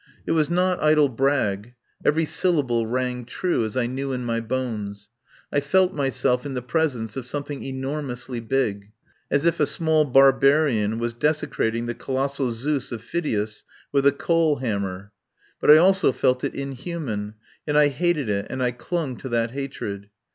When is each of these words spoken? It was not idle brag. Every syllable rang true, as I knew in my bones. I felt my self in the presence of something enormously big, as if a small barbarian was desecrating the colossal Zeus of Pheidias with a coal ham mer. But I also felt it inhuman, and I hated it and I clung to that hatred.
It 0.25 0.31
was 0.31 0.49
not 0.49 0.81
idle 0.81 1.09
brag. 1.09 1.75
Every 2.03 2.25
syllable 2.25 2.87
rang 2.87 3.23
true, 3.23 3.63
as 3.65 3.77
I 3.77 3.85
knew 3.85 4.13
in 4.13 4.25
my 4.25 4.39
bones. 4.39 5.11
I 5.53 5.59
felt 5.59 5.93
my 5.93 6.09
self 6.09 6.43
in 6.43 6.55
the 6.55 6.63
presence 6.63 7.15
of 7.15 7.27
something 7.27 7.63
enormously 7.63 8.39
big, 8.39 8.93
as 9.29 9.45
if 9.45 9.59
a 9.59 9.67
small 9.67 10.05
barbarian 10.05 10.97
was 10.97 11.13
desecrating 11.13 11.85
the 11.85 11.93
colossal 11.93 12.51
Zeus 12.51 12.91
of 12.91 13.03
Pheidias 13.03 13.63
with 13.91 14.07
a 14.07 14.11
coal 14.11 14.55
ham 14.55 14.81
mer. 14.81 15.11
But 15.59 15.69
I 15.69 15.77
also 15.77 16.11
felt 16.11 16.43
it 16.43 16.55
inhuman, 16.55 17.35
and 17.67 17.77
I 17.77 17.89
hated 17.89 18.27
it 18.27 18.47
and 18.49 18.63
I 18.63 18.71
clung 18.71 19.17
to 19.17 19.29
that 19.29 19.51
hatred. 19.51 20.09